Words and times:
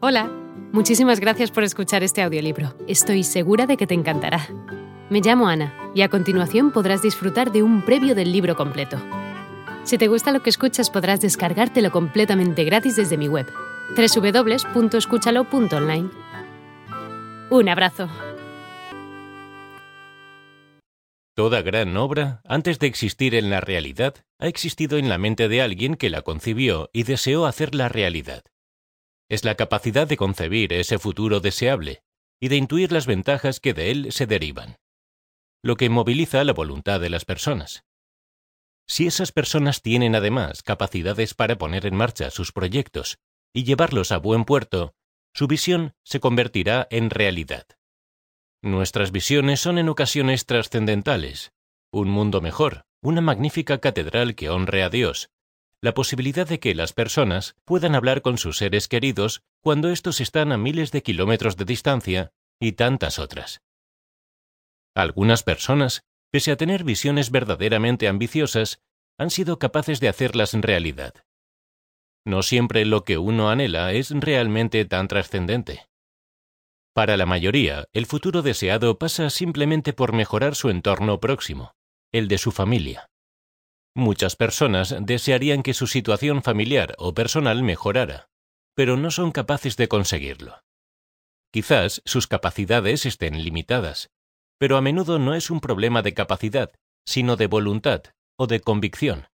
Hola, 0.00 0.30
muchísimas 0.70 1.18
gracias 1.18 1.50
por 1.50 1.64
escuchar 1.64 2.04
este 2.04 2.22
audiolibro. 2.22 2.72
Estoy 2.86 3.24
segura 3.24 3.66
de 3.66 3.76
que 3.76 3.88
te 3.88 3.94
encantará. 3.94 4.46
Me 5.10 5.20
llamo 5.20 5.48
Ana 5.48 5.74
y 5.92 6.02
a 6.02 6.08
continuación 6.08 6.70
podrás 6.70 7.02
disfrutar 7.02 7.50
de 7.50 7.64
un 7.64 7.84
previo 7.84 8.14
del 8.14 8.30
libro 8.30 8.54
completo. 8.54 8.96
Si 9.82 9.98
te 9.98 10.06
gusta 10.06 10.30
lo 10.30 10.40
que 10.40 10.50
escuchas 10.50 10.88
podrás 10.88 11.20
descargártelo 11.20 11.90
completamente 11.90 12.62
gratis 12.62 12.94
desde 12.94 13.16
mi 13.16 13.26
web, 13.26 13.48
www.escúchalo.online. 13.96 16.10
Un 17.50 17.68
abrazo. 17.68 18.08
Toda 21.34 21.62
gran 21.62 21.96
obra, 21.96 22.40
antes 22.44 22.78
de 22.78 22.86
existir 22.86 23.34
en 23.34 23.50
la 23.50 23.60
realidad, 23.60 24.14
ha 24.38 24.46
existido 24.46 24.96
en 24.96 25.08
la 25.08 25.18
mente 25.18 25.48
de 25.48 25.60
alguien 25.60 25.96
que 25.96 26.08
la 26.08 26.22
concibió 26.22 26.88
y 26.92 27.02
deseó 27.02 27.46
hacerla 27.46 27.88
realidad 27.88 28.44
es 29.28 29.44
la 29.44 29.54
capacidad 29.54 30.06
de 30.06 30.16
concebir 30.16 30.72
ese 30.72 30.98
futuro 30.98 31.40
deseable 31.40 32.02
y 32.40 32.48
de 32.48 32.56
intuir 32.56 32.92
las 32.92 33.06
ventajas 33.06 33.60
que 33.60 33.74
de 33.74 33.90
él 33.90 34.12
se 34.12 34.26
derivan, 34.26 34.76
lo 35.62 35.76
que 35.76 35.90
moviliza 35.90 36.44
la 36.44 36.52
voluntad 36.52 37.00
de 37.00 37.10
las 37.10 37.24
personas. 37.24 37.84
Si 38.86 39.06
esas 39.06 39.32
personas 39.32 39.82
tienen 39.82 40.14
además 40.14 40.62
capacidades 40.62 41.34
para 41.34 41.58
poner 41.58 41.84
en 41.84 41.94
marcha 41.94 42.30
sus 42.30 42.52
proyectos 42.52 43.18
y 43.52 43.64
llevarlos 43.64 44.12
a 44.12 44.18
buen 44.18 44.44
puerto, 44.44 44.94
su 45.34 45.46
visión 45.46 45.92
se 46.04 46.20
convertirá 46.20 46.86
en 46.90 47.10
realidad. 47.10 47.66
Nuestras 48.62 49.12
visiones 49.12 49.60
son 49.60 49.78
en 49.78 49.88
ocasiones 49.88 50.46
trascendentales, 50.46 51.52
un 51.92 52.08
mundo 52.08 52.40
mejor, 52.40 52.86
una 53.02 53.20
magnífica 53.20 53.78
catedral 53.78 54.34
que 54.34 54.50
honre 54.50 54.82
a 54.82 54.90
Dios, 54.90 55.30
la 55.80 55.94
posibilidad 55.94 56.46
de 56.46 56.58
que 56.58 56.74
las 56.74 56.92
personas 56.92 57.56
puedan 57.64 57.94
hablar 57.94 58.22
con 58.22 58.38
sus 58.38 58.58
seres 58.58 58.88
queridos 58.88 59.42
cuando 59.62 59.90
estos 59.90 60.20
están 60.20 60.52
a 60.52 60.58
miles 60.58 60.90
de 60.90 61.02
kilómetros 61.02 61.56
de 61.56 61.64
distancia 61.64 62.32
y 62.60 62.72
tantas 62.72 63.18
otras. 63.18 63.62
Algunas 64.94 65.44
personas, 65.44 66.02
pese 66.30 66.50
a 66.50 66.56
tener 66.56 66.82
visiones 66.82 67.30
verdaderamente 67.30 68.08
ambiciosas, 68.08 68.80
han 69.18 69.30
sido 69.30 69.58
capaces 69.58 70.00
de 70.00 70.08
hacerlas 70.08 70.54
en 70.54 70.62
realidad. 70.62 71.14
No 72.24 72.42
siempre 72.42 72.84
lo 72.84 73.04
que 73.04 73.18
uno 73.18 73.48
anhela 73.48 73.92
es 73.92 74.10
realmente 74.10 74.84
tan 74.84 75.08
trascendente. 75.08 75.88
Para 76.92 77.16
la 77.16 77.26
mayoría, 77.26 77.86
el 77.92 78.06
futuro 78.06 78.42
deseado 78.42 78.98
pasa 78.98 79.30
simplemente 79.30 79.92
por 79.92 80.12
mejorar 80.12 80.56
su 80.56 80.68
entorno 80.68 81.20
próximo, 81.20 81.72
el 82.12 82.26
de 82.26 82.38
su 82.38 82.50
familia. 82.50 83.08
Muchas 83.98 84.36
personas 84.36 84.94
desearían 85.00 85.64
que 85.64 85.74
su 85.74 85.88
situación 85.88 86.44
familiar 86.44 86.94
o 86.98 87.14
personal 87.14 87.64
mejorara, 87.64 88.28
pero 88.76 88.96
no 88.96 89.10
son 89.10 89.32
capaces 89.32 89.76
de 89.76 89.88
conseguirlo. 89.88 90.62
Quizás 91.50 92.00
sus 92.04 92.28
capacidades 92.28 93.06
estén 93.06 93.42
limitadas, 93.42 94.08
pero 94.56 94.76
a 94.76 94.82
menudo 94.82 95.18
no 95.18 95.34
es 95.34 95.50
un 95.50 95.58
problema 95.58 96.02
de 96.02 96.14
capacidad, 96.14 96.70
sino 97.04 97.34
de 97.34 97.48
voluntad 97.48 98.04
o 98.38 98.46
de 98.46 98.60
convicción. 98.60 99.26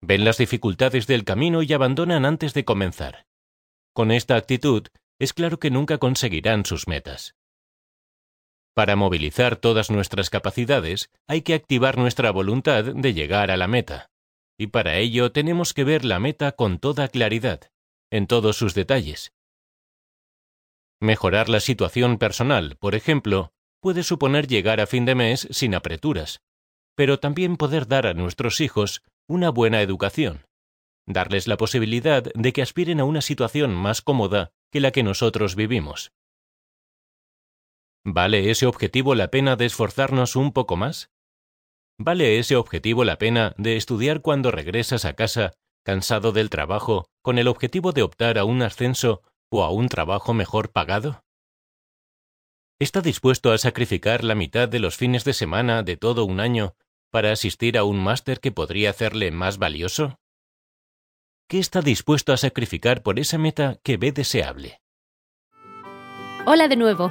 Ven 0.00 0.24
las 0.24 0.38
dificultades 0.38 1.06
del 1.06 1.24
camino 1.24 1.62
y 1.62 1.70
abandonan 1.74 2.24
antes 2.24 2.54
de 2.54 2.64
comenzar. 2.64 3.26
Con 3.92 4.10
esta 4.10 4.36
actitud, 4.36 4.86
es 5.18 5.34
claro 5.34 5.58
que 5.58 5.70
nunca 5.70 5.98
conseguirán 5.98 6.64
sus 6.64 6.88
metas. 6.88 7.34
Para 8.74 8.96
movilizar 8.96 9.56
todas 9.56 9.90
nuestras 9.90 10.30
capacidades 10.30 11.10
hay 11.28 11.42
que 11.42 11.54
activar 11.54 11.96
nuestra 11.96 12.32
voluntad 12.32 12.84
de 12.84 13.14
llegar 13.14 13.52
a 13.52 13.56
la 13.56 13.68
meta. 13.68 14.10
Y 14.58 14.66
para 14.68 14.96
ello 14.96 15.30
tenemos 15.30 15.72
que 15.74 15.84
ver 15.84 16.04
la 16.04 16.18
meta 16.18 16.52
con 16.52 16.78
toda 16.78 17.08
claridad, 17.08 17.70
en 18.10 18.26
todos 18.26 18.56
sus 18.56 18.74
detalles. 18.74 19.32
Mejorar 21.00 21.48
la 21.48 21.60
situación 21.60 22.18
personal, 22.18 22.76
por 22.76 22.94
ejemplo, 22.94 23.52
puede 23.80 24.02
suponer 24.02 24.46
llegar 24.48 24.80
a 24.80 24.86
fin 24.86 25.04
de 25.04 25.14
mes 25.14 25.46
sin 25.50 25.74
apreturas, 25.74 26.40
pero 26.96 27.20
también 27.20 27.56
poder 27.56 27.86
dar 27.86 28.06
a 28.06 28.14
nuestros 28.14 28.60
hijos 28.60 29.02
una 29.28 29.50
buena 29.50 29.82
educación, 29.82 30.46
darles 31.06 31.46
la 31.46 31.56
posibilidad 31.56 32.22
de 32.22 32.52
que 32.52 32.62
aspiren 32.62 33.00
a 33.00 33.04
una 33.04 33.20
situación 33.20 33.74
más 33.74 34.02
cómoda 34.02 34.50
que 34.72 34.80
la 34.80 34.90
que 34.90 35.02
nosotros 35.02 35.54
vivimos. 35.54 36.12
¿Vale 38.06 38.50
ese 38.50 38.66
objetivo 38.66 39.14
la 39.14 39.28
pena 39.28 39.56
de 39.56 39.64
esforzarnos 39.64 40.36
un 40.36 40.52
poco 40.52 40.76
más? 40.76 41.10
¿Vale 41.98 42.38
ese 42.38 42.54
objetivo 42.54 43.02
la 43.02 43.16
pena 43.16 43.54
de 43.56 43.76
estudiar 43.76 44.20
cuando 44.20 44.50
regresas 44.50 45.06
a 45.06 45.14
casa, 45.14 45.52
cansado 45.84 46.32
del 46.32 46.50
trabajo, 46.50 47.06
con 47.22 47.38
el 47.38 47.48
objetivo 47.48 47.92
de 47.92 48.02
optar 48.02 48.36
a 48.36 48.44
un 48.44 48.60
ascenso 48.60 49.22
o 49.50 49.62
a 49.64 49.70
un 49.70 49.88
trabajo 49.88 50.34
mejor 50.34 50.70
pagado? 50.70 51.24
¿Está 52.78 53.00
dispuesto 53.00 53.52
a 53.52 53.58
sacrificar 53.58 54.22
la 54.22 54.34
mitad 54.34 54.68
de 54.68 54.80
los 54.80 54.96
fines 54.96 55.24
de 55.24 55.32
semana 55.32 55.82
de 55.82 55.96
todo 55.96 56.26
un 56.26 56.40
año 56.40 56.74
para 57.10 57.32
asistir 57.32 57.78
a 57.78 57.84
un 57.84 57.98
máster 58.02 58.40
que 58.40 58.52
podría 58.52 58.90
hacerle 58.90 59.30
más 59.30 59.56
valioso? 59.56 60.18
¿Qué 61.48 61.58
está 61.58 61.80
dispuesto 61.80 62.34
a 62.34 62.36
sacrificar 62.36 63.02
por 63.02 63.18
esa 63.18 63.38
meta 63.38 63.78
que 63.82 63.96
ve 63.96 64.12
deseable? 64.12 64.82
Hola 66.46 66.68
de 66.68 66.76
nuevo. 66.76 67.10